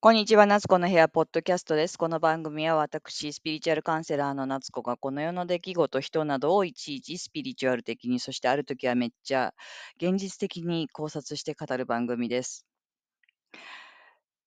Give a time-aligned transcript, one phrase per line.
[0.00, 1.98] こんにちは、夏子の部屋ポッドキャストです。
[1.98, 9.54] この番組は私、スピリチュアルカウンセラーの夏子がこの世の出来事、人などをいちいちスピリチュアル的に、そしてある時はめっちゃ
[9.96, 12.64] 現実的に考察して語る番組です。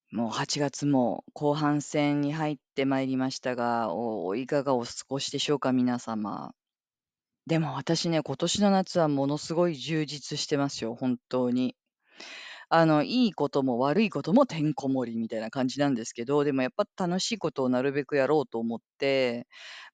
[0.10, 6.54] もう8月も後半戦に入ってまいりましたが、おいかがお過ごしでしょうか、皆様。
[7.46, 11.76] でも私ね、今年の夏はものすごい充実してますよ、本当に。
[12.74, 19.46] あの、いいことも悪いこともてんこ盛りみたいな感じなんですけど、でもやっぱ楽しいことをなるべくやろうと思って、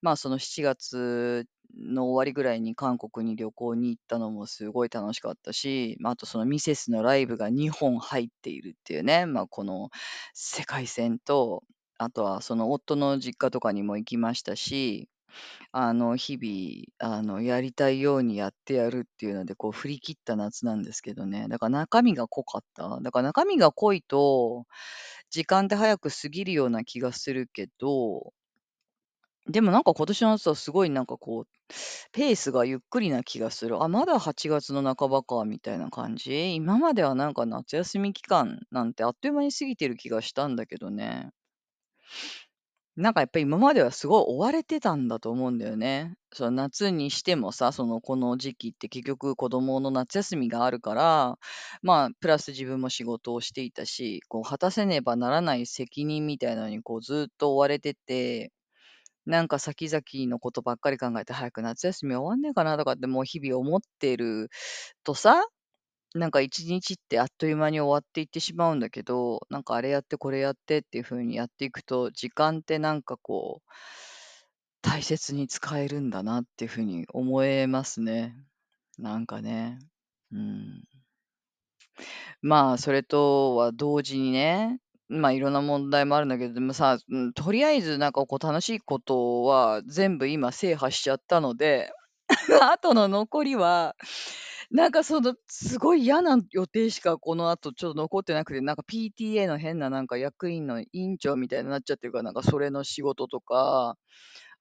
[0.02, 1.46] まあ、その7月
[1.76, 9.90] の終わりぐらいに韓国に旅行に行ったのもすごい楽しかったし、まあ、あとそのミセスのライブが2本入っているっていうね、まあ、この
[10.36, 11.64] 世界線と、
[11.98, 15.10] あとはその夫の実家とかにも行きましたし、
[15.72, 21.48] あの、日々、あの、やりたいようにやってやるっていうので、こう振り切った夏なんですけどね。
[21.50, 23.00] だから中身が濃かった？
[23.02, 24.66] だから中身が濃いと、
[25.30, 28.34] 時間って早く過ぎるような気がするけど、
[29.50, 31.48] でもなんか今年の夏はすごいなんかこう、
[32.12, 33.82] ペースがゆっくりな気がする。
[33.84, 36.56] あ、まだ8月の半ばかみたいな感じ？
[36.56, 41.32] 今まではなんか夏休み期間なんてあっという間に過ぎてる気がしたんだけどね。
[42.98, 46.16] なんかやっぱり今まではすごい追われてたんだと思うんだよね。
[46.34, 51.38] その夏にしてもさ、そのこの時期って結局子供の夏休みがあるから、
[51.84, 58.52] まあ、プラス自分も仕事をしていたし、こう果たせねばならない責任みたいなのにこうずっと追われてて、
[59.26, 64.50] なんか先々のことばっかり考えて早く夏休み終わんねえかなとかってもう日々思ってる
[65.04, 65.46] とさ、
[66.18, 73.72] なんか一日ってあっという間に終わっていってしまうんだけど、なんかあれやってこれやってっていう風にやっていくと、時間ってなんかこう、
[74.82, 78.36] 大切に使えるんだなっていう風に思えますね。
[78.98, 79.80] なんかね。
[80.32, 80.84] うん。
[82.42, 84.80] まあ、それとは同時にね、
[85.10, 91.92] まあ、いろんな問題もあるんだけど、でもさ、うん、とりあえずなんかこう楽しいことは全部今制覇しちゃったので、
[92.62, 93.96] あとの残りは
[94.70, 103.96] なんかその、すごい嫌な予定しかこの後ちょっと残ってなくて、なんか PTA の変ななんか役員の委員長みたいになっちゃってるから、なんかそれの仕事とか、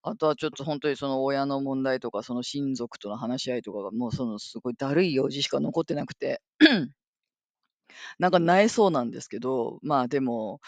[0.03, 6.41] あとはちょっと本当にその親の問題とか、その親族との話し合いとかが、もうそのすごいだるい用事しか残ってなくて、
[8.19, 10.61] なんか萎えそうなんですけど、まあでも、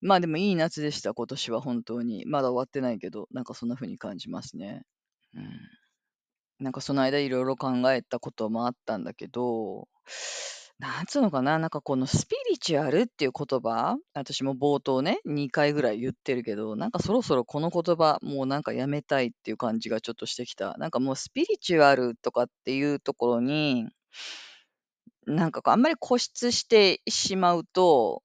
[0.00, 2.24] まあでもいい夏でした、今年は本当に。
[2.26, 4.82] まだ終わってないけど、なんかそんな風に感じますね。
[5.34, 5.60] うん。
[6.60, 9.88] なんかその間いろいろ考えたこともあったんだけど、
[10.78, 20.76] なんつうのかな、なんかこのスピリチュアルっていう言葉、私も冒頭ね、2回ぐらい言ってるけど、なんかそろそろこの言葉、もうなんかやめたいっていう感じがちょっとしてきた。
[20.78, 23.88] なんかもうスピリチュアルとかっていうところに、
[25.26, 28.22] なんかこうあんまり固執してしまうと、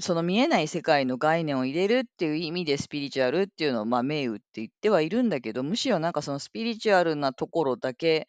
[0.00, 8.26] その見えない世界の概念を入れるっていう意味でスピリチュアルっていうのを、まあ、銘打って言ってはいるんだけど、むしろなんかそのスピリチュアルなところだけ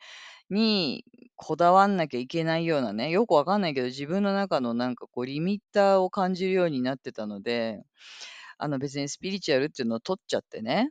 [0.49, 7.81] にこだわんなきゃいけないようなね、よくわかんないけど、自分の中のなんかこうリミッターを感じるようになってたので、
[8.57, 10.89] あの別にスピリチュアルっていうのを取っちゃってね、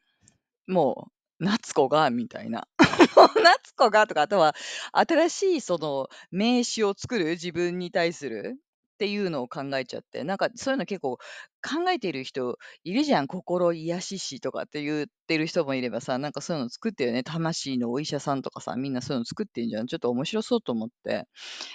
[0.66, 2.69] もう、夏子がみたいな。
[3.43, 4.54] 夏子がとか、あとは
[4.93, 8.56] 新しいその名詞を作る自分に対する。
[9.02, 11.16] っていうのを考えちゃって、なんかそういうの結構
[11.60, 13.26] 考えている人いるじゃん。
[13.26, 17.24] 心癒し師とかって言ってる人もいればさ、なんかそういうの作ってるよね。
[17.24, 19.88] 魂のお医者さんとかさ、みんなそういうの作ってんじゃん。
[19.88, 21.26] ちょっと面白そうと思って、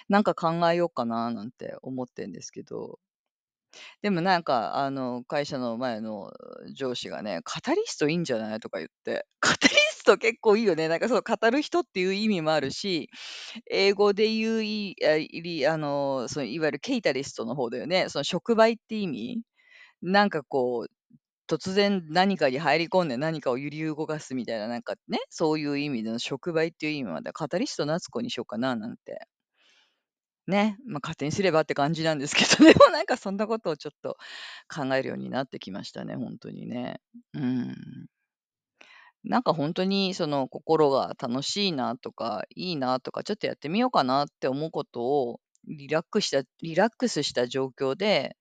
[0.08, 2.98] なんか考えようかななんて思ってんですけど。
[4.02, 6.32] でもなんか、あの、会社の前の
[6.74, 8.60] 上司がね、カタリストいいんじゃない？
[8.62, 9.76] とか言って、カタリ
[10.08, 10.88] スト結構いいよね。
[10.88, 13.10] なんかそう、語る人っていう意味もあるし、
[13.70, 18.10] 英語で言うい、あいりあの、そのいわゆるケイタリストの方だよね。
[18.10, 19.42] その触媒って意味
[20.02, 20.92] なんかこう、
[21.48, 29.28] 突然何かに入り込んで何かを揺り動かすみたいな、なんかね、そういう意味での触媒っていう意味まで、カタリスト夏子にしようかななんて
[30.48, 34.18] ね、まあ、勝手にすればって感じなんですけど、 でもなんかそんなことをちょっと
[34.74, 37.02] 考えるようになってきましたね、ほんとにね。
[37.34, 37.76] うん。
[39.28, 48.38] なんか本当にその心が楽しいなとか、いいなとか、ちょっとやってみようかなって思うことを、リラックスしたリラックスした状況で、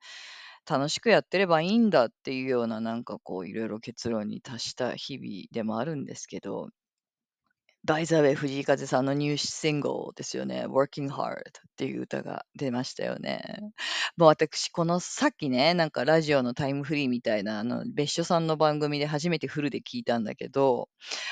[0.68, 6.68] 楽しくやってればいいんだっていうような、なんかこういろいろ結論に達した日々でもあるんですけど
[7.86, 10.66] バイザーウェイ藤井風さんのニューシングルですよね。
[10.66, 11.42] Working Hard っ
[11.76, 13.60] ていう歌が出ましたよね。
[14.16, 20.88] もう私、このさっきね、なんかラジオのタイムフリーみたいな、あの、別所さんの番組で初めてフルで聞いたんだけど、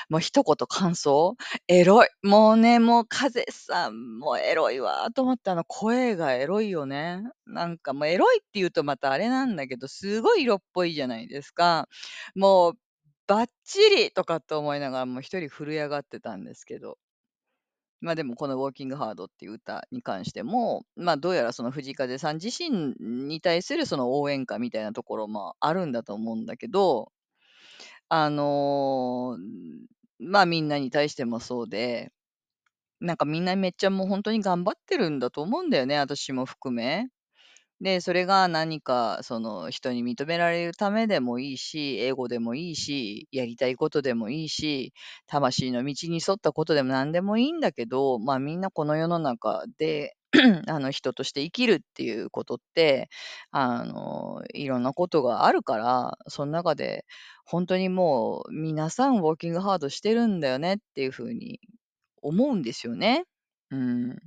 [0.08, 1.34] もう一言感想
[1.66, 2.08] エロい。
[2.22, 7.24] もうね、もう風さん、もうエロいわと思って、あの声がエロいよね。
[7.46, 11.88] なんかもうエロいって言うとまたあれなんだけど、すごい色っぽいじゃないですか。
[12.36, 12.78] もう
[13.28, 16.96] バッチリとかって思いながら、もう一人震え上がってたんですけど。
[18.00, 27.12] まあ、でもこの Working Hard っていう歌に関しても、まあ、どうやらその藤風さん自身に対するその応援歌みたいなところもあるんだと思うんだけど、
[28.08, 29.38] あの、
[30.20, 32.12] まあ、みんなに対してもそうで、
[33.00, 37.08] なんかみんなめっちゃもうほんとに頑張ってるんだと思うんだよね、私も含め。
[37.84, 44.94] で、それが何かその人に認められるためでもいいし、エゴでもいいし、やりたいことでもいいし、
[45.26, 50.16] 魂の道に沿ったことでも何でもいいんだけど、まあ、みんなこの世の中で
[50.66, 53.10] あの、人として生きるっていうことって、
[53.50, 57.04] あの、いろんなことがあるから、そん中で
[57.44, 61.60] ほんとにもう皆さん Working Hard してるんだよねっていう風に
[62.22, 63.24] 思うんですよね。
[63.70, 64.18] うん。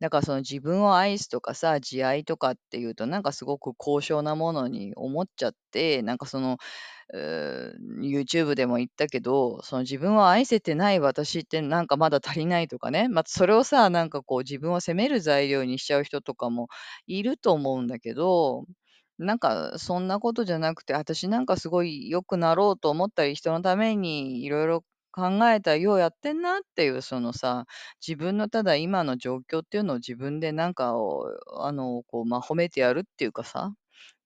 [0.00, 6.58] だからその自分を愛すとかさ、慈愛とかっていうとなんかすごく高尚なものに思っちゃって、なんかその、
[7.12, 16.68] うん、YouTube でも言ったけど、その自分を愛せてない私ってなんかまだ足りないとかね、ま、それをさ、なんかこう自分を責める材料にしちゃう人とかも
[17.06, 18.64] いると思うんだけど、
[19.18, 27.66] なんかそんなことじゃなくて、私なんかすごい良くなろうと思ったり、人のために色々考えた、ようやってんなっていうそのさ、
[28.06, 31.26] 自分のただ今の状況っていうのを自分でなんかを、
[31.60, 33.72] あの、こう、まあ、褒めてやるっていうかさ、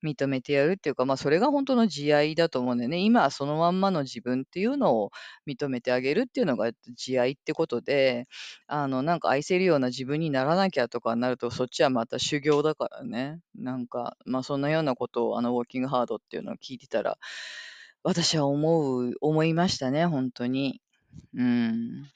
[0.05, 2.99] 認めてやるっていうか、まあ、それがほんとの慈愛だと思うんだよね。
[2.99, 5.11] 今はそのまんまの自分っていうのを
[5.47, 8.27] 認めてあげるっていうのが慈愛ってことで、
[8.67, 13.41] あの、なんか愛せるような自分にならなきゃとかになると、そっちはまた修行だからね。
[13.55, 17.19] なんか、まあ、そんなようなことをあの Working Hard っていうのを聞いてたら、
[18.05, 20.81] 私は思う思いましたね、本当に。
[21.35, 22.11] うん。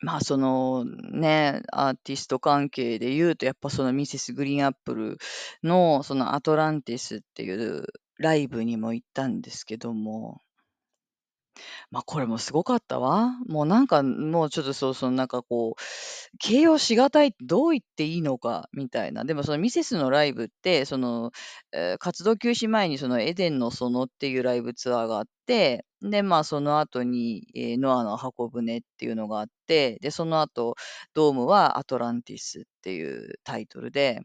[0.00, 5.18] まあ、その、ね、アーティスト関係で言うと、やっぱそのミセスグリーンアップル
[5.64, 7.86] のそのアトランティスっていう
[8.18, 10.40] ライブにも行ったんですけども
[11.90, 13.32] ま、これもすごかったわ。
[13.48, 15.82] もうなんか、もうちょっとそうそう、なんかこう、
[16.38, 19.24] 形容しがたいどう言っていいのかみたいな。
[19.24, 21.30] でもそのミセスのライブって、その、
[21.72, 30.74] え、活動休止前にそのエデンの園っていうライブツアーがあって、で、まあ、その後に、え、ノアの方舟っていうのがあって、で、その後、
[31.14, 34.20] ドームはアトランティスっていうタイトルで、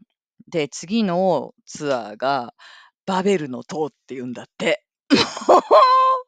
[0.50, 2.54] で、次のツアーが
[3.06, 4.84] バベルの塔っていうんだって。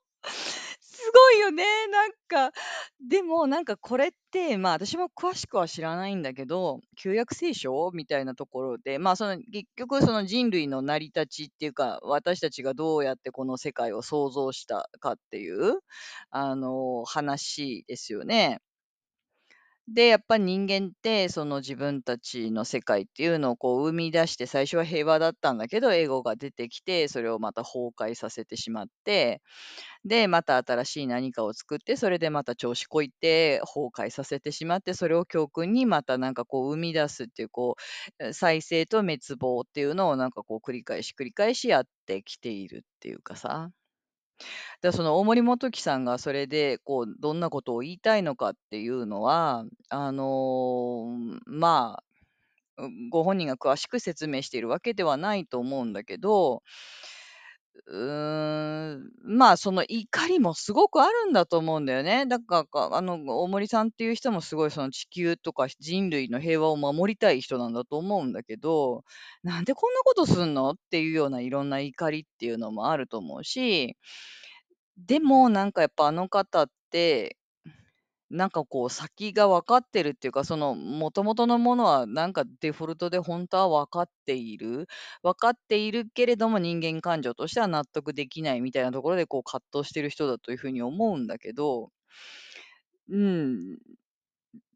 [1.06, 2.53] すごいよね、なんか。
[3.08, 15.79] でもなんかこれって、まあ、私も詳しくは知らないんだけど、旧約聖書みたいなところで、まあ、その結局その人類の成り立ちっていうか、私たちがどうやってこの世界を創造したかっていう、
[16.31, 18.58] あの、話ですよね。
[19.88, 29.42] で、やっぱ人間って、その自分たちの世界っていうのをこう生み出して、最初は平和だったんだけど、エゴが出てきて、それをまた崩壊させてしまって、
[30.04, 37.76] で、また新しい何かを作って、それでまた調子こいて崩壊させてしまって、それを教訓にまたなんかこう生み出すっていう、こ
[38.20, 43.70] う、再生と滅亡っていうのをなんかこう繰り返し繰り返しやってきているっていうかさ。
[44.82, 51.06] だ、その大森元貴さんがそれで、こう、どんなことを言いたいのかっていうのは、あの、
[51.46, 52.04] まあ、
[53.10, 56.62] ご本人が詳しく説明しているわけではないと思うんだけど
[57.86, 62.26] うーん、まあ、その怒りもすごくあるんだと思うんだよね。
[62.26, 69.04] だかか、あの、大森さんっていう人もすごいその地球とか人類の平和を守りたい人なんだと思うんだけど、
[69.42, 73.96] なんでこんなことすんのっていうようないろんな怒りっていうのもあると思うし、
[74.98, 77.36] でもなんかやっぱあの方って、
[78.30, 84.88] なんかこう先が分かってるっていうか、その元々のものはなんかデフォルトでほんとは分かっている。
[85.22, 91.90] 分かっているけれども、人間感情としては納得できないみたいなところで、こう葛藤してる人だという風に思うんだけど
[93.08, 93.78] うん。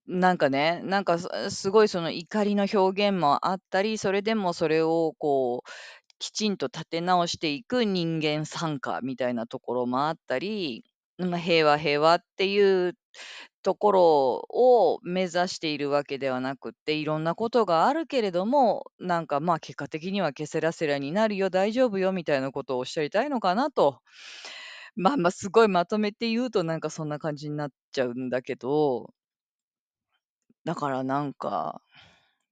[0.09, 5.71] なんかね、なんか、すすごいその怒りの表現もあったり、それでもそれをこう、
[6.19, 10.85] きちんと立て直していく人間参加みたいなところもあったり、
[11.27, 12.95] まあ、平和平和っていう
[13.62, 14.03] ところ
[14.50, 24.00] を目指しているわけではなくって、いろんなことがあるけれども、なんか、まあ、結果的にはケセラセラになるよ、大丈夫よみたいなことをおっしゃりたいのかなと
[24.97, 29.15] まあまあ、すごいまとめて言うとなんかそんな感じになっちゃうんだけど
[30.65, 31.81] だからなんか、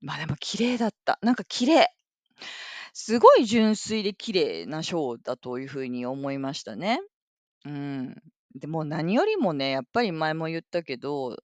[0.01, 1.19] まあ、でも綺麗だった。
[1.23, 1.89] なんか綺麗。
[2.95, 7.01] すごい純粋で綺麗なショーだという風に思いましたね。
[7.65, 8.17] うん。
[8.59, 11.37] でも何よりもね、やっぱり前も言ったけど、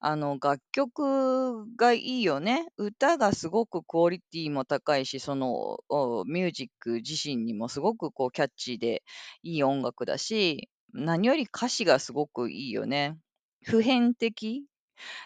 [0.00, 2.68] あの、楽曲がいいよね。
[2.76, 9.02] 歌がすごくクオリティも高いし、その、おミュージック自身にもすごくこうキャッチーで
[9.42, 13.16] いい音楽だし、何より歌詞がすごくいいよね。
[13.64, 14.64] 普遍的。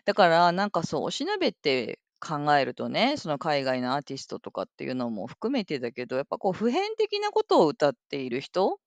[0.04, 8.78] だからなんかそう、おしなべって考えるとね、その海外のアーティストとかっていうのも含めてだけど、やっぱこう普遍的なことを歌っている人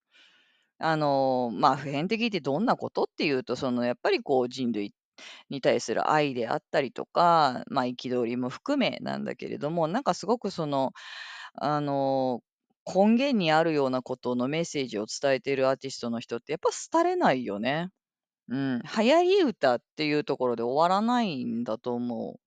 [0.79, 4.93] あの、まあ、普遍的ってどんなことっていうと、そのやっぱりこう人類
[5.49, 10.93] に対する愛であったりとか、ま、憤りも含めなんだけれども、なんかすごくその、
[11.55, 12.41] あの、
[12.87, 17.89] 根源にあるようなことのメッセージを伝えているアーティストの人ってやっぱ廃れないよね。
[18.49, 22.39] うん、流行り歌っていうところで終わらないんだと思う。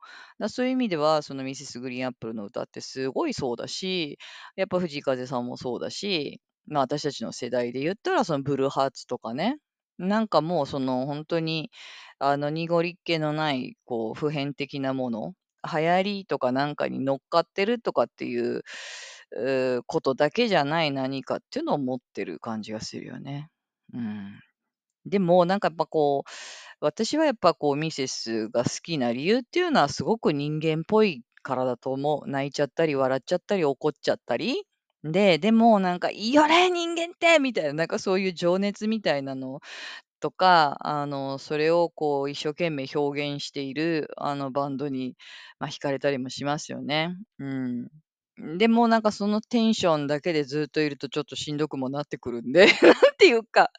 [0.43, 4.17] だ、そういう意味では、そのミセスグリーンアップルの歌ってすごいそうだし、
[4.57, 9.59] やっぱ藤井風さんもそうだし、まあ、私たちの世代で言ったらそのブルーハーツとかね。
[9.99, 11.71] なんかもうそのほんとに、
[12.21, 15.35] あの、濁りっ気のないこう普遍的なもの、
[15.65, 18.63] 流行りとかなんかに乗っかってるとかっていう、
[19.79, 23.51] う、ことだけじゃない何かっていうのを持ってる感じがするよね。
[23.95, 24.41] うん。
[25.07, 26.31] でも、なんかやっぱこう、
[26.81, 32.31] 私はやっぱこうミセスが好きな理由っていうのはすごく人間っぽいからだと思う。
[32.31, 34.65] 泣いちゃったり笑っちゃったり怒っちゃったり。
[35.13, 39.61] で、でもなんか「いいよね、人間って！」みたいな、なんかそういう情熱みたいなの
[40.21, 45.17] とか、あの、それをこう一生懸命表現しているあのバンドに、
[45.61, 47.17] ま、惹かれたりもしますよね。
[47.39, 47.89] うん。
[48.59, 53.71] でもなんかそのテンションだけでずっといるとちょっとしんどくもなってくるんで、 なんていうか、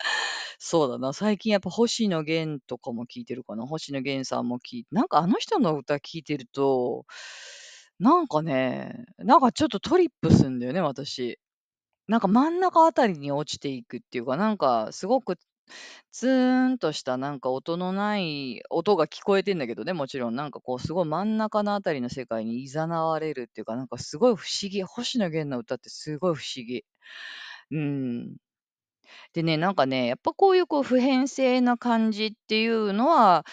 [0.60, 3.66] そうだな、最近やっぱ星野源とかも聞いてるかな。
[3.68, 7.06] 星野源さんもきなんかあの人の歌聴いてると、
[8.00, 11.38] なんかね、なんかちょっとトリップすんだよね、私。
[12.08, 15.38] なんか真ん中あたりに落ちていくっていうか、なんかすごく
[16.12, 20.36] ツーンとしたなんか音のない音が聞こえてんだけどね、もちろん。
[20.36, 24.84] なんかこうすごい真ん中のあたりの世界に誘われるっていうか、なんかすごい不思議。
[24.84, 26.86] 星野源の歌ってすごい不思議。
[27.72, 28.38] うん。
[29.34, 33.46] でね、なんかね、やっぱこういうこう普遍性な感じっていうのは、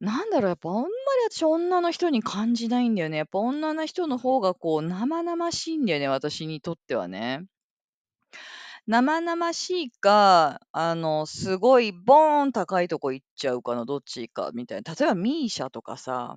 [0.00, 0.90] なんだろう、やっぱあんまり
[1.30, 3.18] 私女の人に感じないんだよね。
[3.18, 7.44] やっぱ女の人の方がこう生々しいんだよね、私にとってはね。
[8.86, 14.94] 生々しいか、あの、すごいボーン高いとこ行っちゃうかのどっちかみたいな。
[14.94, 16.36] 例えばミーシャとかさ、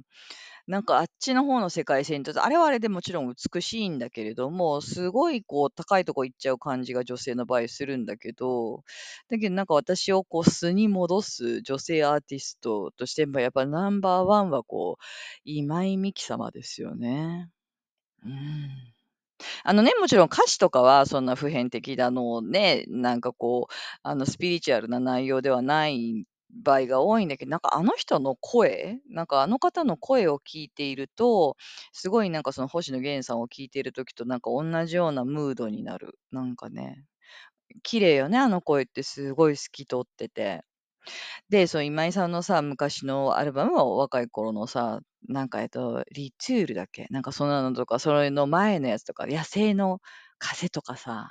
[0.68, 8.84] なんかあっちの方の世界線とあれはあれでもちろん美しいんだけれども、すごいこう高いとこ行っちゃう感じが女性の場合するんだけど、
[9.30, 15.04] だけどなんか私をこう素に戻す女性アーティストとして、ま、やっぱナンバーワンはこう、
[15.44, 17.50] 今井美樹様ですよね。
[18.26, 18.70] うん。
[19.66, 31.58] あのね、もちろん歌詞とかはそんな普遍的なのをね、なんかこう、あのスピリチュアルな内容ではない場合が多いんだけど、なんかあの人の声、なんかあの方の声を聞いていると、
[31.94, 36.20] すごいなんかその星野源さんを聞いている時となんかおんなじようなムードになる。
[36.32, 37.06] なんかね、
[37.84, 40.64] 綺麗よね、あの声ってすごい透き通ってて。
[41.50, 47.08] で、その今井さんのさ、昔のアルバムは若い頃のさ、なんかえっと、 retour だっけ？
[47.12, 50.00] なんかそんなのとか、それの前のやつとか、野生の
[50.40, 51.30] 風とかさ、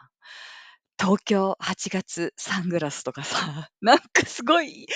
[1.02, 3.36] 東京8月サングラスとかさ、
[3.82, 4.86] なんかすごいい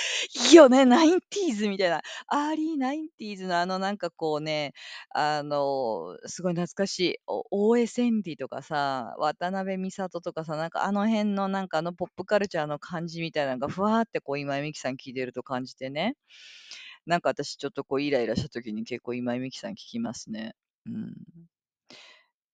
[0.53, 2.01] いよね、90s みたいな。
[2.27, 4.71] early 90s のあのなんかこうね、
[5.09, 16.15] あの、すごい懐かしい、お大江千里とかさ、渡辺美里とかさ、なんかあの辺のなんかあのポップカルチャーの感じみたいなのがふわーってこう今井美樹さん聴いてると感じてね。
[17.05, 20.55] なんか私ちょっとこうイライラした時に結構今井美樹さん聴きますね。
[20.85, 21.13] うん。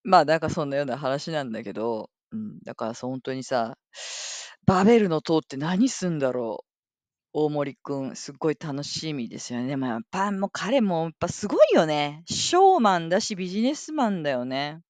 [0.04, 3.78] まあ、なんかそんなような話なんだけど、うん、だからそうほんとにさ、
[4.66, 6.68] バベルの塔って何すんだろう？
[7.34, 9.78] 大森君、すっごい楽しみですよね。
[9.78, 12.24] ま、やっぱもう彼もやっぱすごいよね。
[12.28, 14.82] ショーマンだし、ビジネスマンだよね。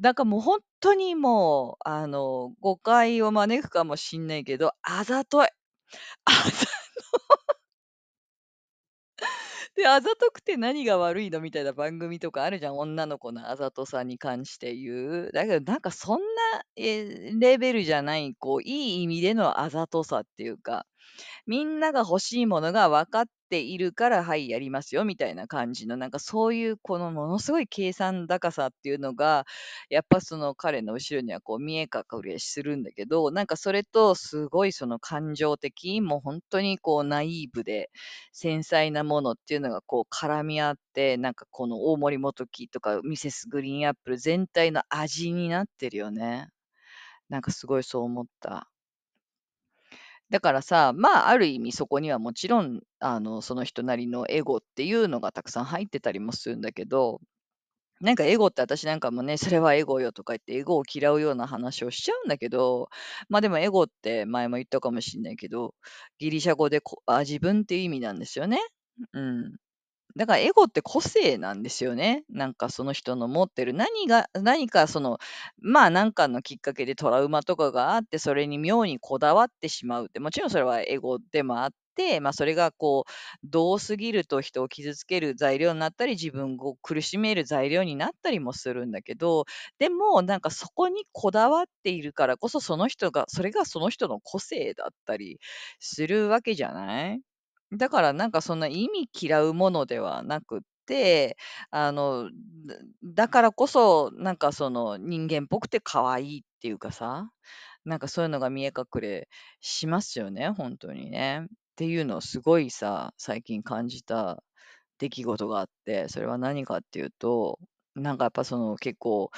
[0.00, 5.46] だかもうほんとにもう、あの、誤解を招くかもしんないけど、あざとい。
[6.26, 7.58] あざと
[9.76, 15.30] で、あざとくて何が悪いのみたいな番組とかあるじゃん、女の子のあざとさに関して言う。
[15.32, 20.86] だけどなんかそんな、え、レベルじゃない、こういい意味でのあざとさっていうか、
[21.46, 29.44] みんなが欲しいものが分かっっているから、はい、やりますよみたいな感じの、なんかそういうこのものすごい計算高さっていうのが、
[29.90, 37.90] やっぱその彼の後ろにはこう見え隠れするんだけど、なんかそれとすごいその感情的、もう本当にこうナイーブで
[38.32, 46.48] 繊細なものっていうのがこう絡み合って、なんかこの大森元樹とかミセスグリーンアップル全体の味になってるよね。
[47.28, 48.68] なんかすごいそう思った。
[50.30, 57.20] だからさ、まあ、ある意味そこにはもちろん、あの、その人なりのエゴっていうのがたくさん入ってたりもするんだけど、
[58.00, 62.88] なんかエゴって私なんかもね、それはエゴよとか言ってエゴを嫌うような話をしちゃうんだけど、
[63.28, 65.74] まあでもエゴって前も言ったかもしれないけど、
[66.18, 68.60] ギリシャ語でこあ自分っていう意味なんですよね。
[69.14, 69.56] うん。
[70.16, 72.22] だからエゴって個性なんですよね。
[72.30, 73.74] なんかその人の持ってる。
[73.74, 75.18] 何が、何かその、
[75.60, 83.10] まあ何かのきっかけでトラウマとかがあって、それに妙にこだわってしまうって、もちろんそれはエゴでもあって、まあそれがこう、
[83.42, 89.46] どうすぎると人を傷つける材料になったり、自分を苦しめる材料になったりもするんだけど、
[89.80, 95.38] でもなんかそこにこだわっているからこそ、その人が、それがその人の個性だったり
[95.80, 97.20] するわけじゃない？
[97.76, 101.36] だからなんかそんな意味嫌うものではなくって、
[101.70, 102.30] あの、
[102.66, 102.76] だ
[103.26, 107.30] だからこそ、なんかその人間っぽくて可愛いっていうかさ、
[107.84, 109.28] なんかそういうのが見え隠れ
[109.60, 111.42] しますよね、本当にね。
[111.44, 114.42] っていうのをすごいさ、最近感じた
[114.98, 117.58] 出来事があって、それは何かっていうと、
[117.94, 119.30] なんかやっぱその結構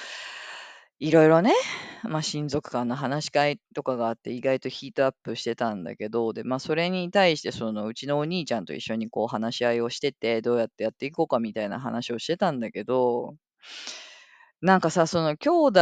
[0.99, 1.53] いろいろね、
[2.03, 13.35] まあ、親族間の話し会とかがあって、意外とヒートアップしてたんだけど、で、まあ、それに対して、その、うちのお兄ちゃんと一緒にこう話し合いをしてて、どうやってやっていこうかみたいな話をしてたんだけど、
[14.61, 15.79] なんかさ、その兄弟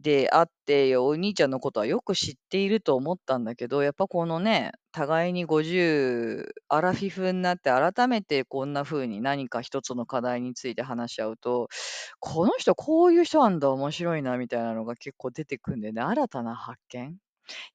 [0.00, 11.68] であって、お兄ちゃんのことはよく知っていると思ったんだけど、やっぱこのね、互いに50アラフィフになって改めてこんな風に何か一つの課題について話し合うと、
[12.20, 17.16] この人こういう人なんだ、面白いなみたいなのが結構出てくんでね、新たな発見。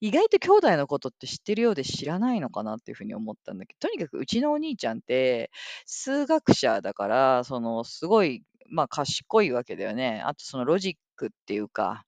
[0.01, 5.51] 意外と兄弟のことって知ってるようで知らないのかなっていう風に思ったんだけど、とにかくうちのお兄ちゃんって
[5.85, 10.21] 数学者だから、そのすごいまあ、賢いわけだよね。
[10.25, 12.03] あとそのロジックっていうか、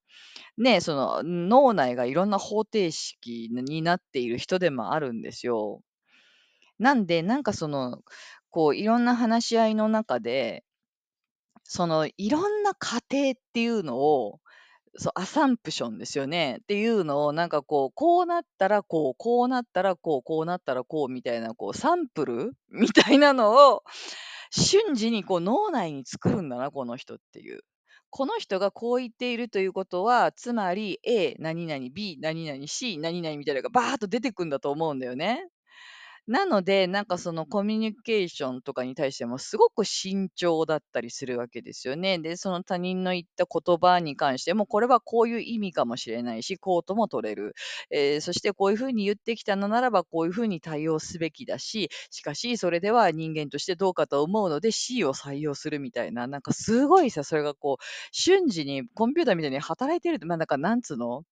[0.58, 5.82] ね、その脳内がいろんな方程式になっている人でもあるんですよ。
[6.80, 8.00] なんで、なんかその、
[8.52, 10.64] こういろんな話し合いの中で、
[11.64, 14.40] そのいろんな過程っていうのを、
[14.98, 16.58] そう、アサンプションですよね。
[16.64, 22.54] っていうのを、なんかこう、こうなったらこう、こうなったらこう、こうなったらこうみたいな、こう、サンプル？
[22.72, 23.84] みたいなのを、
[24.52, 27.62] 瞬時にこう脳内に作るんだな、この人っていう。
[28.12, 35.48] この人がこう言っているということは、つまり A 何々、B 何々、C 何々みたいなのがバーッと出てくんだと思うんだよね。
[36.30, 42.20] なので、なんかそのコミュニケーションとかに対してもすごく慎重だったりするわけですよね。
[42.20, 47.56] で、その他人の言った言葉に関しても、これはこういう意味かもしれないし、こうとも取れる。
[47.90, 61.24] えーそしてこういうふうに言ってきたのならば、こういうふうに対応すべきだし、しかしそれでは人間としてどうかと思うので C を採用するみたいな、なんかすごいさ、それがこう、瞬時にコンピューターみたいに働いてるって、まあなんかなんつうの？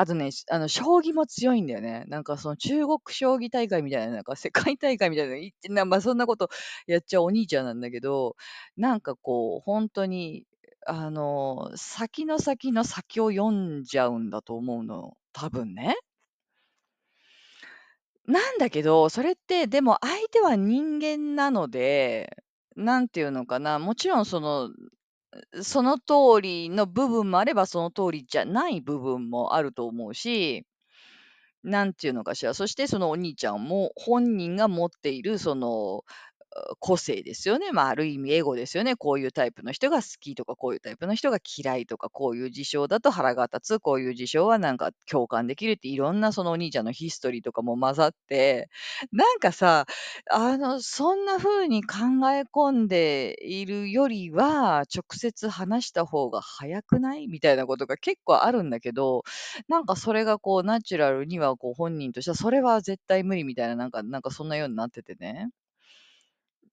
[0.00, 2.04] あとね、あの、将棋も強いんだよね。
[2.06, 6.50] なんかその中国将棋大会みたいな、なんか世界大会みたいなの行ってな、 まあそんなこと
[6.86, 8.36] やっちゃうお兄ちゃんなんだけど、
[8.76, 10.44] なんかこう、本当に、
[10.86, 15.16] あの、先の先の先を読んじゃうんだと思うの。
[15.32, 15.96] 多分ね。
[18.26, 22.36] なんだけど、それってでも相手は人間なので、
[22.76, 24.70] なんていうのかな、もちろんその
[25.62, 30.66] その通りの部分もあれば、その通りじゃない部分もあると思うし、
[31.62, 36.04] なんていうのかしら、そしてそのお兄ちゃんも本人が持っているその
[36.80, 37.72] 個性ですよね。
[37.72, 38.96] まあ、ある意味エゴですよね。
[38.96, 48.68] こういうタイプの人が好きとか、こういうタイプの人が嫌いとか、こういう事象だと腹が立つ、こういう事象はなんか共感できるっていろんなそのお兄ちゃんのヒストリーとかも混ざって、
[49.12, 49.86] なんかさ、
[50.30, 51.96] あの、そんな風に考
[52.32, 57.26] え込んでいるよりは、直接話した方が早くない？
[57.28, 59.22] みたいなことが結構あるんだけど、
[59.68, 65.48] なんかそれがこうナチュラルにはこう本人としてはそれは絶対無理みたいな、なんかなんかそんなようになっててね。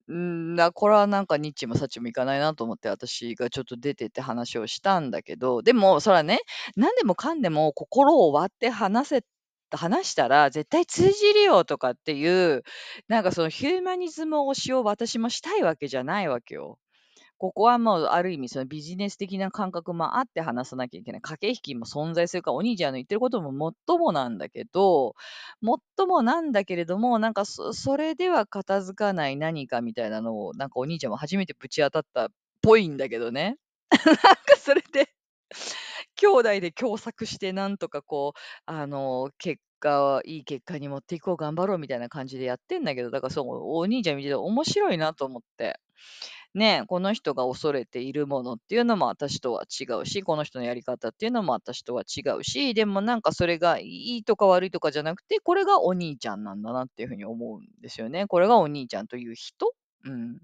[0.08, 6.38] うん、な、これはなんかニッチもサッチもいかないなと思って、私がちょっと出てって話をしたんだけど、でも、それはね、
[6.76, 9.24] 何でもかんでも心を割って話せ
[9.72, 12.62] 話したら絶対通じるよとかっていう、
[13.08, 16.78] なんかそのヒューマニズム推しを私もしたいわけじゃないわけよ。
[17.38, 21.20] ここはもうある意味そのビジネス的な感覚もあって話さなきゃいけない。
[21.20, 25.14] 駆け引きも存在するから、お兄ちゃんの言ってることももっともなんだけど、
[25.60, 32.28] もっともなんだけれども、なんかそそれでは片付かない何かみたいなのを、なんかお兄ちゃんも初めてぶち当たったっ
[32.62, 33.58] ぽいんだけどね。
[34.06, 35.08] なんかそれで
[36.16, 43.46] 兄弟で共作してなんとかこう、あの、結果いい結果に持っていこう、頑張ろうみたいな感じでやってんだけど、だからそう、
[43.78, 45.78] お兄ちゃん見てて面白いなと思って。
[46.54, 58.26] ね、この人が恐れているものっていうのも私とは違うし、この人のやり方っていうのも私とは違うし、でもなんかそれがいいとか悪いとかじゃなくて、これがお兄ちゃんなんだなっていうふうに思うんですよね。
[58.26, 59.72] これがお兄ちゃんという人？
[60.04, 60.38] うん。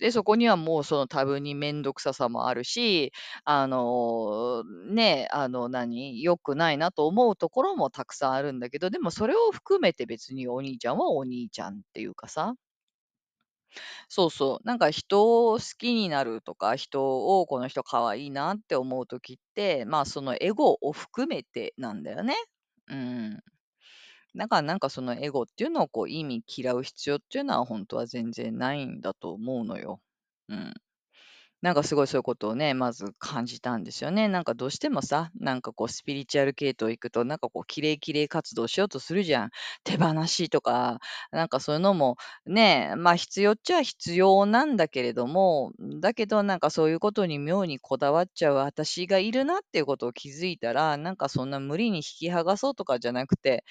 [0.00, 3.12] で、そこにはもうその多分にめんどくささもあるし、
[3.44, 12.54] あの、ね、あの、何、良くないなと思うところもたくさんあるんだけど、でもそれを含めて別にお兄ちゃんはお兄ちゃんっていうかさ、
[14.08, 22.34] そうそう、なんか人を好きになるとか、人をこの人可愛いなって思う時って、まあそのエゴを含めてなんだよね。
[22.88, 23.40] うん。
[24.36, 30.00] だからなんかそのエゴっていうのをこう意味嫌う必要っていうのは本当は全然ないんだと思うのよ。
[30.48, 30.74] うん。
[31.64, 34.28] なんかすごいそういうことをね、まず感じたんですよね。
[34.28, 39.50] なんかどうしてもさ、なんかこうスピリチュアル系統行くと、なんかこう、きれいきれい活動しようとするじゃん。
[39.82, 41.00] 手放しとか、
[41.32, 45.72] なんかそういうのもね、まあ必要っちゃ必要なんだけれども、
[46.02, 53.64] だけどなんかそういうことに妙にこだわっちゃう私がいるなっていうことを気づいたら、なんかそんな無理に引き剥がそうとかじゃなくて、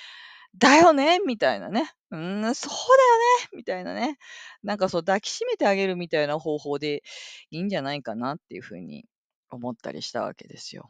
[0.57, 1.19] だよね？
[1.25, 1.91] みたいなね。
[2.11, 3.17] うーん、そうだよ
[3.49, 4.17] ねみたいなね。
[4.63, 7.03] なんかそう抱きしめてあげるみたいな方法で
[7.49, 9.05] いいんじゃないかなっていう風に
[9.49, 10.89] 思ったりしたわけですよ。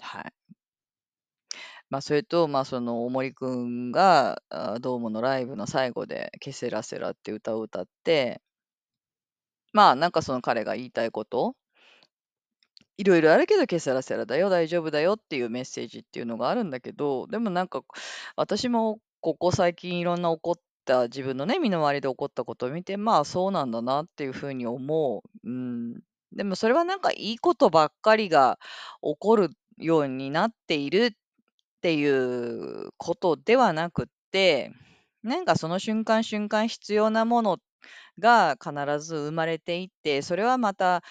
[0.00, 0.32] はい。
[1.90, 8.40] まあ、それと、まあ、その大森くんが、あ、ドームのライブの最後でケセラセラって歌を歌って
[9.74, 11.54] まあ、なんかその彼が言いたいこと
[12.98, 17.82] いろいろあるけど、ケセラセラだよ、大丈夫だよっていうメッセージっていうのがあるんだけど、でもなんか、
[18.36, 25.48] 私もここ最近いろんな起こった自分のね、身の回りで起こったことを見て、まあそうなんだなっていうふうに思う。
[25.48, 26.00] うん。
[26.32, 28.58] でもそれはなんかいいことばっかりが
[29.00, 31.10] 起こるようになっているっ
[31.82, 34.72] ていうことではなくって、
[35.22, 37.58] なんかその瞬間瞬間必要なもの
[38.18, 41.02] が必ず生まれていって、それはまた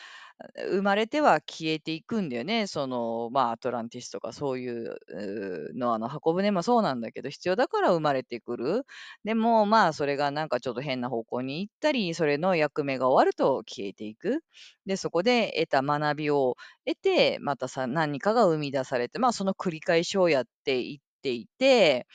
[0.70, 2.68] 生まれては消えていくんだよね。
[2.68, 8.86] その、まあ、アトランティスとかそういう、うーの、あの、箱舟もそうなんだけど、必要だから生まれてくる。
[9.24, 14.44] でも、まあ、それがなんかちょっと変な方向に行ったり、それの役目が終わると消えていく。
[14.86, 22.06] で、そこで得た学びを得て、またさ、何かが生み出されて、まあ、その繰り返しをやっていっていて、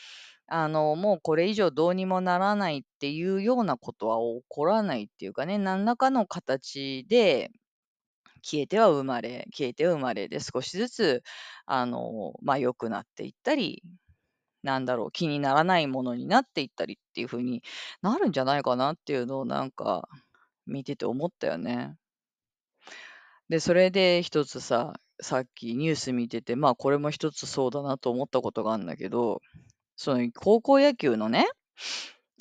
[0.49, 7.51] あの、もうこれ以上どうにもならないっていうようなことは起こらないっていうかね、何らかの形で
[8.43, 11.23] 消えては生まれ、消えては生まれで少しずつ、
[11.67, 13.83] あの、まあ、良くなっていったり、
[14.63, 17.63] なんだろう、気にならないものになっていったりっていう風に
[18.03, 20.09] なるんじゃないかなっていうのをなんか
[20.67, 21.97] 見てて思ったよね。
[23.49, 29.41] で、それで一つさ、さっきニュース見てて、まあこれも一つそうだなと思ったことがあるんだけど、
[29.97, 31.47] その高校野球のね、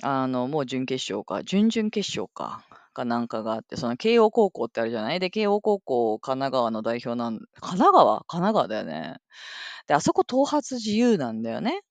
[0.03, 5.19] あの、もう準決勝か、準々決勝か、かなんかがあって、その慶応高校ってあるじゃない？
[5.19, 8.23] で、慶応高校、神奈川の代表なん神奈川？
[8.27, 9.17] 神奈川だよね。
[9.87, 11.81] で、あそこ頭髪自由なんだよね。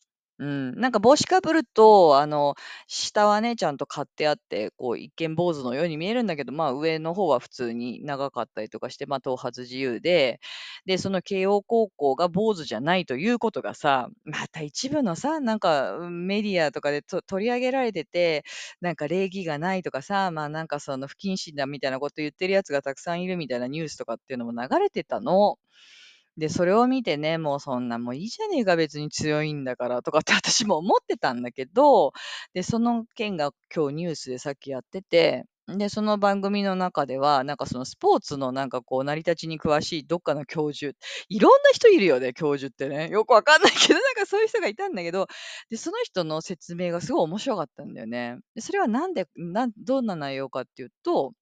[0.40, 2.54] うん、なんか帽子かぶると、あの、
[2.88, 10.40] 下はね、ちゃんと刈ってあって、こう一見坊主のように見えるんだけど、まあ、上の方は普通に長かったりとかして、まあ、頭髪自由で、
[10.86, 18.42] で、その慶応高校が坊主じゃないということがさ、また一部のさ、なんか、メディアとかでと取り上げられてて、
[18.80, 25.58] なんか礼儀がないとかさ、まあ、なんかその不謹慎だみたいなこと言ってるやつがたくさんいるみたいなニュースとかっていうのも流れてたの。
[26.40, 32.12] で、それを見てね、もうそんな、もういいじゃねえか、別に強いんだからとかって私も思ってたんだけど、
[32.54, 40.94] で、その件が今日ニュースでさっきやってて、で、その番組の中では、なんかそのスポーツのなんかこう成り立ちに詳しいどっかの教授、
[41.28, 43.08] いろんな人いるよね、教授ってね。
[43.10, 45.26] よくわかんないけど、なんかそういう人がいたんだけど、
[45.70, 48.38] で、その人の説明がすごい面白かったんだよね。
[48.54, 51.32] で、それはなんで、なんどんな内容かっていうと、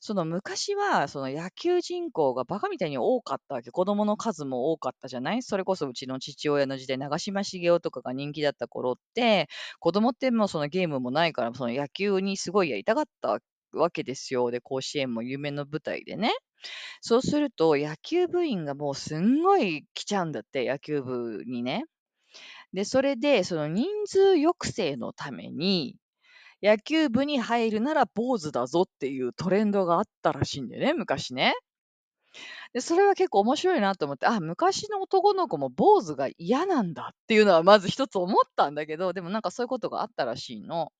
[0.00, 3.70] その昔は、その野球人口がバカみたいに多かったわけ。
[3.70, 5.42] 子供の数も多かったじゃない？
[5.42, 9.48] それこそうちの父親の時代、長嶋茂雄とかが人気だった頃って、
[9.80, 13.38] 子供ってもうそのゲームもないから、その野球にすごいやりたかった
[13.72, 14.50] わけですよ。
[14.50, 16.32] で、甲子園も夢の舞台でね。
[17.00, 21.84] そうすると、野球部員がもうすんごい来ちゃうんだって、野球部にね。
[22.72, 25.96] で、それで、その人数抑制のために、
[26.62, 31.54] 野球部に入るなら坊主だぞっていうトレンドがあったらしいんだよね、昔ね。
[32.74, 40.92] で、それは結構面白いなと思って、あ、昔の男の子も坊主が嫌なんだっていうのはまず一つ思ったんだけど、でもなんかそういうことがあったらしいの。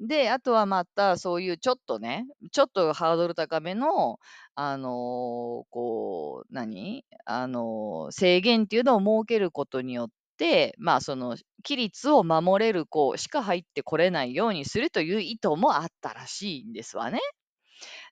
[0.00, 4.18] で、あとはまたそういうちょっとね、ちょっとハードル高めの、
[4.56, 7.04] あの、こう、何？
[7.26, 10.14] あの、制限っていうのを設けることによって、
[10.78, 17.20] まあその規律を守れる子しか入ってこれないようにするという意図もあったらしいんですわね。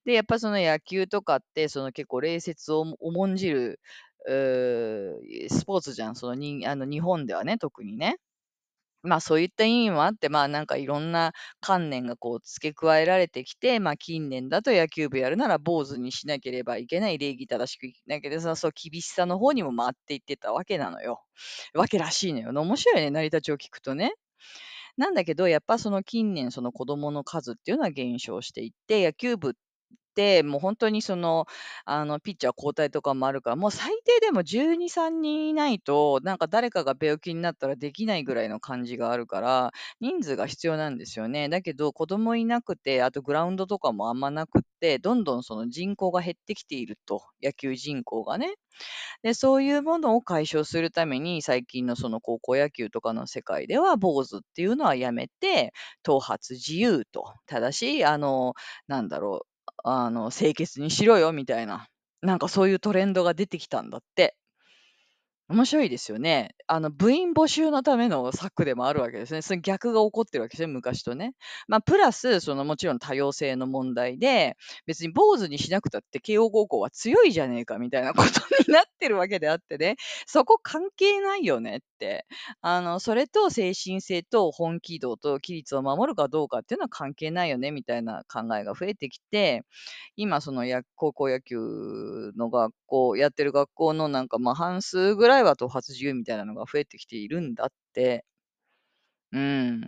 [0.05, 3.81] で、やっぱその野球とかって、その結構礼節を重んじる、
[4.27, 6.17] うースポーツじゃん。
[6.17, 8.17] そのにあの日本ではね、特にね。
[9.09, 21.23] まあそういった意味もあって、まあなんかいろんな観念がこう付け加えられてきて、まあ近年だと野球部やるなら坊主にしなければいけない、礼儀正しくいけないけど、そう厳しさの方にも回っていってたわけなのよ。
[21.75, 22.51] わけらしいのよ。
[22.63, 24.13] 面白いね、成り立ちを聞くとね。
[24.97, 29.53] なんだけど、やっぱその近年、その子供の数っていうのは減少していって、野球部っ、
[30.43, 31.47] もう本当にその、
[31.85, 41.49] あの、ピッチャー交代とかもあるから、もう最低でも12、3人いないと、なんか誰かが病気になったらできないぐらいの感じがあるから、人数が必要なんですよね。
[41.49, 48.55] だけど、子供いなくて、あとグラウンドとかもあんまなくって、どんどんその人口が減ってきていると、野球人口がね。
[49.23, 58.55] で、そういうものを解消するために、最近のその高校野球とかの世界では、坊主っていうのはやめて、頭髪自由と、ただし、あの、
[58.87, 59.48] なんだろう、
[59.85, 61.89] あの、清潔にしろよみたいな、
[62.23, 64.37] なんかそういうトレンドが出てきたんだって。
[65.49, 66.55] 面白いですよね。
[66.67, 69.41] あの、部員募集のための策でもあるわけですね。
[69.41, 71.33] その逆が起こってるわけですね、昔とね。
[71.69, 74.57] まあ、プラス、そのもちろん多様性の問題で、
[74.87, 78.29] 別に坊主にしなくたって慶応高校は強いじゃねえかみたいなこと
[78.69, 82.27] になってるわけであってね、そこ関係ないよねって。
[82.61, 89.63] あの、それと精神性と本気度と規律を守るかどうかっていうのは関係ないよねみたいな考えが増えてきて、
[90.17, 91.57] 今そのや高校野球
[92.37, 98.25] の学校、やってる学校のなんかまあ半数ぐらいは頭髪自由みたいなのが増えてきているんだって。
[99.33, 99.81] うん。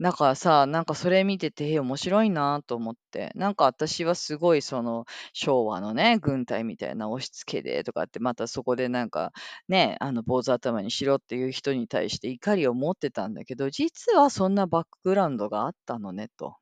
[0.00, 3.32] だからさ、なんかそれ見てて、面白いなと思って。
[3.36, 9.32] なんか私はすごいその昭和のね、軍隊みたいな押し付けでとかって、またそこでなんか
[9.68, 16.56] ね、あの坊主頭にしろっていう人に対して怒りを持ってたんだけど、実はそんなバックグラウンドがあったのねと。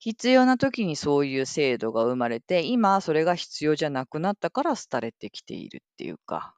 [0.00, 6.54] 必要な時にそういう制度が生まれて、今それが必要じゃなくなったから廃れてきているっていうか。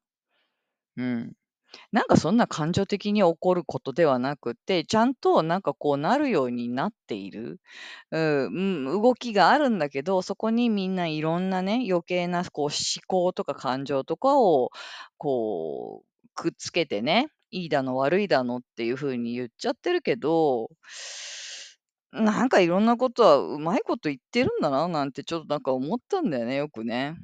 [0.97, 1.33] うん。
[1.93, 7.61] なんかそんな感情的に起こることではなくて、ちゃんとなんかこうなるようになっている。
[8.13, 12.73] うん、うん、動きがあるんだけど、そこにみんないろんなね、余計なこう思
[13.07, 14.71] 考とか感情とかを
[15.19, 20.71] こうくっつけてね、いいだの悪いだのっていう風に言っちゃってるけど、
[22.13, 27.17] なんかいろんなことはうまいこと言ってるんだななんてちょっとなんか思ったんだよね、よくね。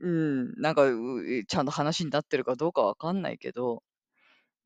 [0.00, 3.82] うん、なんか、うちゃんと話になってるかどうかわかんないけど、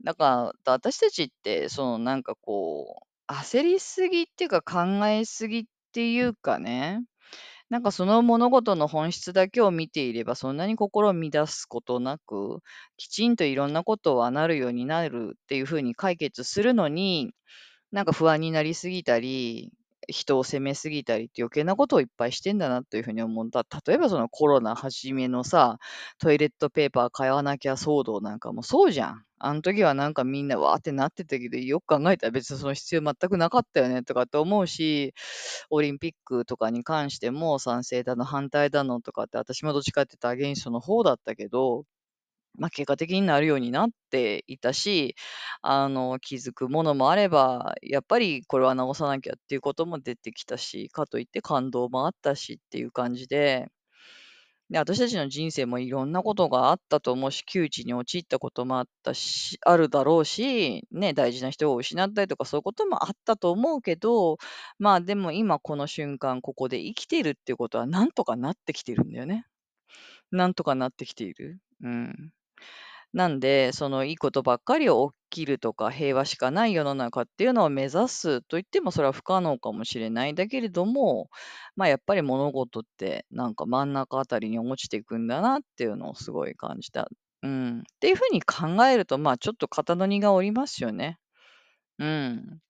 [0.04, 7.02] だから、私たちって、そのなんかこう、焦りすぎっていうか考えすぎっていうかね、
[7.70, 12.60] なんかその物事の本質だけを見ていれば、そんなに心を乱すことなく、
[12.98, 17.32] きちんといろんなことはなるようになるっていうふうに解決するのに、
[17.92, 19.72] なんか不安になりすぎたり、
[20.10, 23.64] 人を責めすぎたりって余計なことをいっぱいしてんだなというふうに思った。
[23.86, 25.78] 例えばそのコロナ始めのさ、
[26.18, 29.24] トイレットペーパー買わなきゃ騒動なんかもそうじゃん。
[29.38, 35.14] あの時はなんかみんなわーってなってたけど、よく考えたら別にその必要全くなかったよねとかって思うし、
[35.70, 41.84] オリンピックとかに関しても賛成だの反対だのとかって私もどっちかって言ったらアゲンストの方だったけど、
[42.58, 45.14] まあ、結果的になるようになっていたし、
[45.62, 53.68] あの、気づくものもあれば、やっぱりこれは直さなきゃっていうことも出てきたし、かといって感動もあったしっていう感じで、
[54.70, 64.38] で、私たちの人生もいろんなことがあったと思うし、窮地に陥ったこともあったし、あるだろうし、ね、大事な人を失ったりとかそういうこともあったと思うけど、
[64.78, 69.44] まあでも今この瞬間ここで生きているっていうことはなんとかなってきてるんだよね。
[70.32, 71.60] なんとかなってきている。
[71.82, 72.32] うん。
[73.12, 74.92] なんで、そのいいことばっかり起
[75.30, 80.34] きるとか、平和しかない世の中っていうのを目指すと言ってもそれは不可能かもしれない。
[80.34, 81.28] だけれども、
[81.76, 87.08] まあやっぱり物事ってなんか真ん中あたりに落ちていくんだなっていうのをすごい感じた。
[87.42, 87.80] うん。
[87.80, 91.18] っていうふうに考えると、まあちょっと肩の荷が下りますよね。
[91.98, 92.60] うん。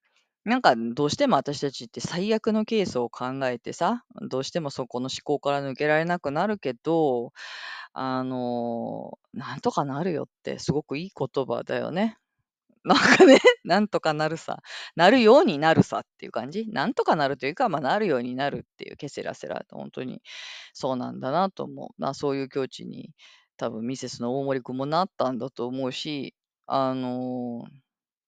[0.44, 7.32] なんかどうしても私たちって最悪のケースを考えてさ、どうしてもそこの思考から抜けられなくなるけど、
[7.94, 12.18] あの、なんとかなるよってすごくいい言葉だよね。
[12.84, 14.60] なんかね、 なんとかなるさ。
[14.96, 16.66] なるようになるさっていう感じ？
[16.68, 20.22] なんとかなるというか、まあ、なるようになるっていう、ケセラセラ本当に
[20.74, 22.02] そうなんだなと思う。
[22.02, 23.12] まあ、そういう境地に
[23.58, 26.34] 多分ミセスの大森くんもなったんだと思うし、
[26.66, 27.64] あの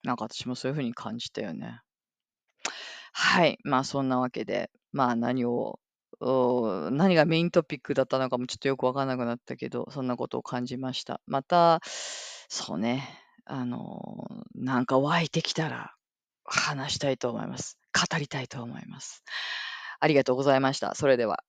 [0.05, 1.81] なんか私もそういう風に感じたよね。
[3.14, 3.59] はい。
[3.64, 5.79] まあそんなわけで、まあ何を、
[6.24, 11.20] お何がメイントピックだったのかもちょっとよくわからなくなったけど、そんなことを感じました。
[11.26, 13.08] また、そうね、
[13.44, 15.94] あのーなんか湧いてきたら
[16.44, 17.78] 話したいと思います。
[17.92, 19.24] 語りたいと思います。
[19.98, 20.94] ありがとうございました。
[20.94, 21.42] それでは。